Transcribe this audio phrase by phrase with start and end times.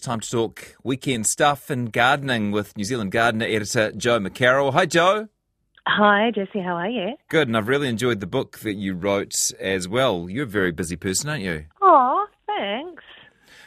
[0.00, 4.72] Time to talk weekend stuff and gardening with New Zealand gardener editor Jo McCarroll.
[4.72, 5.28] Hi, Jo.
[5.86, 6.60] Hi, Jesse.
[6.60, 7.16] How are you?
[7.28, 10.26] Good, and I've really enjoyed the book that you wrote as well.
[10.30, 11.66] You're a very busy person, aren't you?
[11.82, 13.02] Oh, thanks.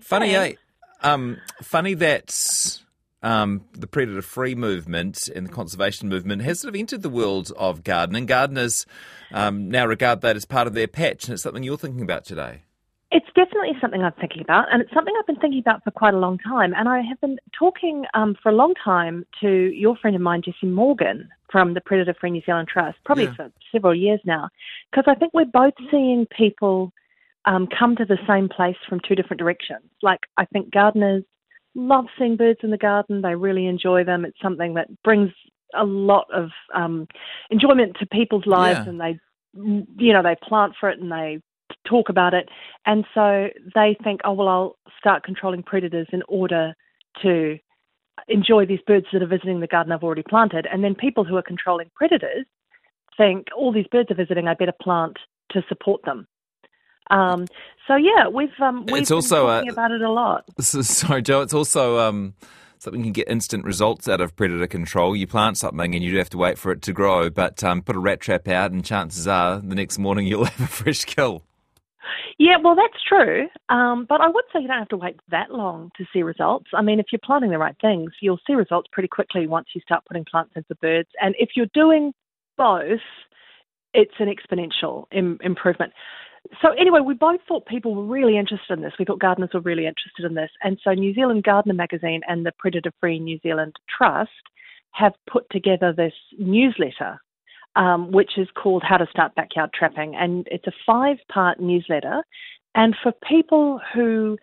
[0.00, 0.60] Funny, Thanks.
[1.02, 1.06] eh?
[1.08, 2.80] Um, funny that
[3.22, 7.84] um, the predator-free movement and the conservation movement has sort of entered the world of
[7.84, 8.24] gardening.
[8.26, 8.86] Gardeners
[9.32, 12.24] um, now regard that as part of their patch, and it's something you're thinking about
[12.24, 12.62] today.
[13.64, 16.18] Definitely something I'm thinking about, and it's something I've been thinking about for quite a
[16.18, 16.74] long time.
[16.76, 20.42] And I have been talking um, for a long time to your friend of mine,
[20.42, 23.34] Jessi Morgan, from the Predator Free New Zealand Trust, probably Yeah.
[23.36, 24.50] for several years now,
[24.90, 26.92] because I think we're both seeing people
[27.46, 29.88] um, come to the same place from two different directions.
[30.02, 31.24] Like, I think gardeners
[31.74, 34.26] love seeing birds in the garden, they really enjoy them.
[34.26, 35.30] It's something that brings
[35.74, 37.08] a lot of um,
[37.48, 38.90] enjoyment to people's lives, Yeah.
[38.90, 39.18] and they,
[39.54, 41.40] you know, they plant for it and they
[41.88, 42.48] talk about it.
[42.86, 46.74] And so they think, oh, well, I'll start controlling predators in order
[47.22, 47.58] to
[48.28, 50.66] enjoy these birds that are visiting the garden I've already planted.
[50.70, 52.46] And then people who are controlling predators
[53.16, 55.18] think, all these birds are visiting, I better plant
[55.50, 56.26] to support them.
[57.10, 57.46] Um,
[57.86, 60.48] so yeah, we've um, we've It's been also, uh, talking about it a lot.
[60.60, 61.42] So, sorry, Jo.
[61.42, 62.34] It's also um,
[62.78, 65.14] something you can get instant results out of predator control.
[65.14, 67.82] You plant something and you do have to wait for it to grow, but um,
[67.82, 71.04] put a rat trap out, and chances are the next morning you'll have a fresh
[71.04, 71.44] kill.
[72.38, 73.48] Yeah, well, that's true.
[73.68, 76.66] Um, but I would say you don't have to wait that long to see results.
[76.74, 79.80] I mean, if you're planting the right things, you'll see results pretty quickly once you
[79.82, 81.08] start putting plants in for birds.
[81.20, 82.12] And if you're doing
[82.56, 83.00] both,
[83.92, 85.92] it's an exponential Im- improvement.
[86.60, 88.92] So anyway, we both thought people were really interested in this.
[88.98, 90.50] We thought gardeners were really interested in this.
[90.62, 94.30] And so New Zealand Gardener magazine and the Predator Free New Zealand Trust
[94.92, 97.18] have put together this newsletter
[97.76, 100.14] um, which is called How to Start Backyard Trapping.
[100.14, 102.22] And it's a five part newsletter.
[102.74, 104.36] And for people who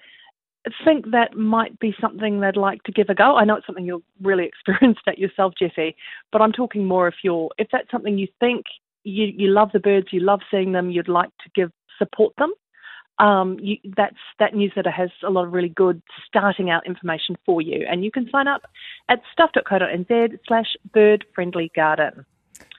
[0.84, 3.86] think that might be something they'd like to give a go, I know it's something
[3.86, 5.96] you're really experienced at yourself, Jesse,
[6.32, 8.66] but I'm talking more if you're, if that's something you think
[9.04, 12.54] you, you love the birds, you love seeing them, you'd like to give support them.
[13.20, 17.62] Um, you, that's that newsletter has a lot of really good starting out information for
[17.62, 18.64] you, and you can sign up
[19.10, 22.26] at stuff.co.nz slash bird friendly garden.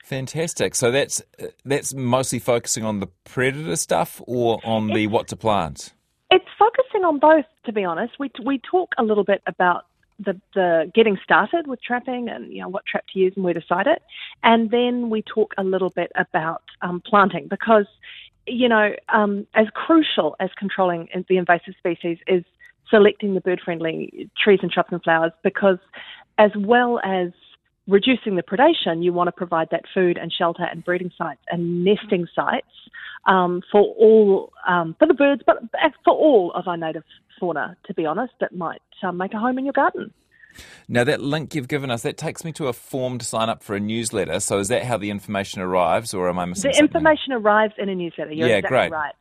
[0.03, 0.75] Fantastic.
[0.75, 1.23] So that's
[1.63, 5.93] that's mostly focusing on the predator stuff or on the what to plant.
[6.29, 8.15] It's focusing on both, to be honest.
[8.19, 9.85] We we talk a little bit about
[10.19, 13.53] the the getting started with trapping and you know what trap to use and where
[13.53, 14.01] to site it,
[14.43, 17.85] and then we talk a little bit about um, planting because
[18.45, 22.43] you know um, as crucial as controlling the invasive species is
[22.89, 25.77] selecting the bird friendly trees and shrubs and flowers because
[26.37, 27.31] as well as
[27.87, 31.83] reducing the predation, you want to provide that food and shelter and breeding sites and
[31.83, 32.67] nesting sites
[33.25, 35.57] um, for all um, for the birds, but
[36.03, 37.03] for all of our native
[37.39, 37.75] fauna.
[37.85, 40.13] To be honest, that might um, make a home in your garden.
[40.87, 43.63] Now that link you've given us that takes me to a form to sign up
[43.63, 44.39] for a newsletter.
[44.39, 46.95] So is that how the information arrives, or am I missing The something?
[46.95, 48.31] information arrives in a newsletter.
[48.31, 48.91] You're Yeah, exactly great.
[48.91, 49.13] right.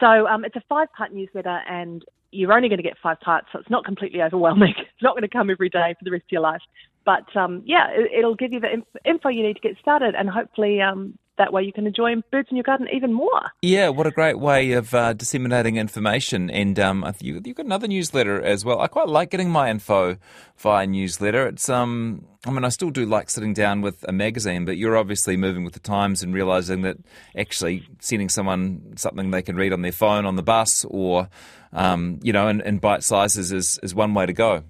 [0.00, 3.60] So um, it's a five-part newsletter, and you're only going to get five parts, so
[3.60, 4.74] it's not completely overwhelming.
[4.78, 6.60] It's not going to come every day for the rest of your life.
[7.04, 10.14] But um, yeah, it, it'll give you the inf- info you need to get started,
[10.14, 13.42] and hopefully um, that way you can enjoy birds in your garden even more.
[13.62, 16.50] Yeah, what a great way of uh, disseminating information.
[16.50, 18.80] And um, you, you've got another newsletter as well.
[18.80, 20.16] I quite like getting my info
[20.56, 21.46] via newsletter.
[21.48, 24.96] It's um, I mean, I still do like sitting down with a magazine, but you're
[24.96, 26.98] obviously moving with the times and realizing that
[27.36, 31.28] actually sending someone something they can read on their phone on the bus or
[31.72, 34.62] um, you know, in, in bite sizes is, is one way to go.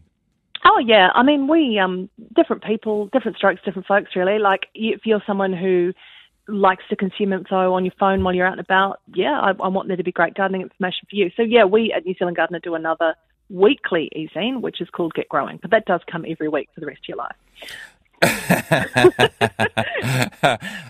[0.65, 4.39] Oh yeah, I mean we um different people, different strokes, different folks really.
[4.39, 5.93] Like if you're someone who
[6.49, 9.69] likes to consume info on your phone while you're out and about, yeah, I, I
[9.69, 11.31] want there to be great gardening information for you.
[11.37, 13.15] So yeah, we at New Zealand Gardener do another
[13.51, 16.87] weekly e-zine, which is called Get Growing, but that does come every week for the
[16.87, 17.37] rest of your life.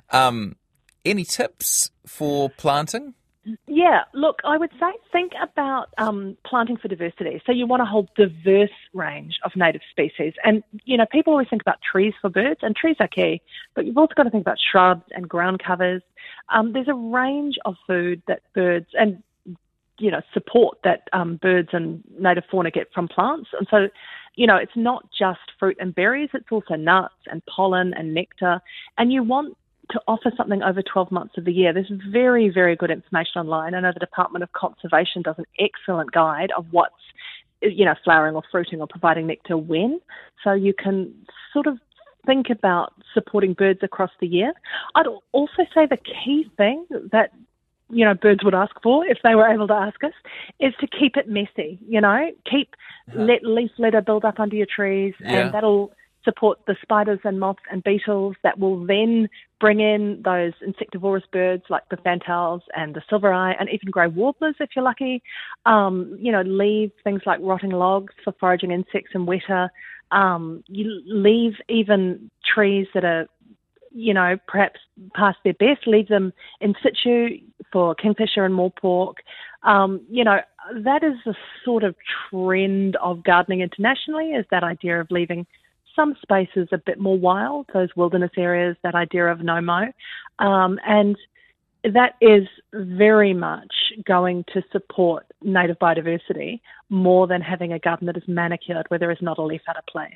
[0.11, 0.57] um,
[1.05, 3.15] any tips for planting?
[3.67, 7.43] Yeah, look, I would say think about um, planting for diversity.
[7.45, 10.33] So you want a whole diverse range of native species.
[10.45, 13.43] And, you know, people always think about trees for birds, and trees are key,
[13.75, 16.03] but you've also got to think about shrubs and ground covers.
[16.49, 19.23] Um, there's a range of food that birds and,
[19.99, 23.51] you know, support that um, birds and native fauna get from plants.
[23.59, 23.89] And so,
[24.37, 28.61] you know, it's not just fruit and berries, it's also nuts and pollen and nectar.
[28.97, 29.57] And you want
[29.91, 31.73] to offer something over 12 months of the year.
[31.73, 33.75] There's very, very good information online.
[33.75, 36.95] I know the Department of Conservation does an excellent guide of what's,
[37.61, 40.01] you know, flowering or fruiting or providing nectar when.
[40.43, 41.15] So you can
[41.53, 41.79] sort of
[42.27, 44.53] think about supporting birds across the year.
[44.95, 47.33] I'd also say the key thing that
[47.91, 50.13] you know birds would ask for if they were able to ask us
[50.59, 51.79] is to keep it messy.
[51.87, 52.75] You know, keep
[53.09, 53.23] uh-huh.
[53.23, 55.33] let leaf litter build up under your trees, yeah.
[55.33, 55.93] and that'll
[56.25, 59.29] support the spiders and moths and beetles that will then
[59.61, 64.07] bring in those insectivorous birds like the fantails and the silver eye and even grey
[64.07, 65.23] warblers if you're lucky.
[65.67, 69.69] Um, you know, leave things like rotting logs for foraging insects and weta.
[70.11, 73.27] Um, you leave even trees that are
[73.95, 74.81] you know, perhaps
[75.15, 77.39] past their best, leave them in situ
[77.73, 79.15] for kingfisher and morepork.
[79.63, 80.41] Um, you know,
[80.83, 81.35] that is the
[81.65, 81.95] sort of
[82.29, 85.47] trend of gardening internationally, is that idea of leaving
[85.97, 89.87] some spaces a bit more wild, those wilderness areas, that idea of no mow.
[90.39, 91.17] Um, and
[91.93, 93.73] that is very much
[94.07, 99.11] going to support native biodiversity more than having a garden that is manicured where there
[99.11, 100.13] is not a leaf out of place.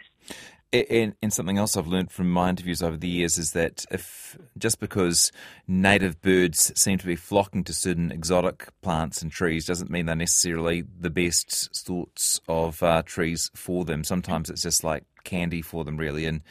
[0.71, 4.37] And, and, something else I've learned from my interviews over the years is that if
[4.59, 5.33] just because
[5.67, 10.15] native birds seem to be flocking to certain exotic plants and trees doesn't mean they're
[10.15, 14.05] necessarily the best sorts of uh, trees for them.
[14.05, 16.27] Sometimes it's just like candy for them, really.
[16.27, 16.43] And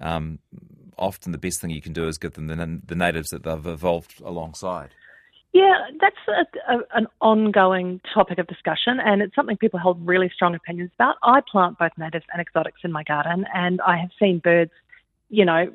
[0.00, 0.38] um,
[0.98, 3.66] often the best thing you can do is give them the, the natives that they've
[3.66, 4.90] evolved alongside.
[5.52, 10.30] Yeah, that's a, a, an ongoing topic of discussion, and it's something people hold really
[10.34, 11.16] strong opinions about.
[11.22, 14.72] I plant both natives and exotics in my garden, and I have seen birds,
[15.30, 15.70] you know,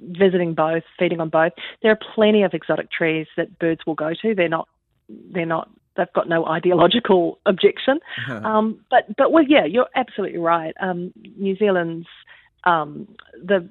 [0.00, 1.52] visiting both, feeding on both.
[1.82, 4.34] There are plenty of exotic trees that birds will go to.
[4.34, 4.68] They're not,
[5.08, 7.98] they're not they've got no ideological objection.
[8.28, 8.48] Uh-huh.
[8.48, 10.74] Um, but but well, yeah, you're absolutely right.
[10.80, 12.06] Um, New Zealand's
[12.64, 13.08] um,
[13.42, 13.68] the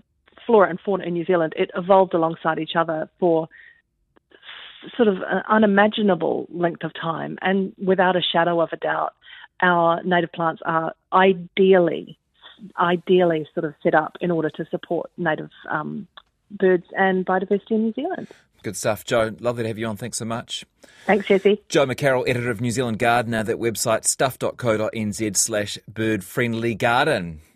[0.50, 3.48] flora and fauna in New Zealand it evolved alongside each other for
[4.98, 9.13] sort of an unimaginable length of time, and without a shadow of a doubt,
[9.62, 12.18] our native plants are ideally
[12.80, 16.07] ideally sort of set up in order to support native um,
[16.51, 18.28] birds and biodiversity in New Zealand.
[18.63, 19.34] Good stuff, Jo.
[19.40, 19.96] Lovely to have you on.
[19.96, 20.66] Thanks so much.
[21.06, 21.62] Thanks, Jesse.
[21.69, 27.40] Jo McCarroll, editor of New Zealand Gardener, that website stuff.co.nz slash bird friendly garden.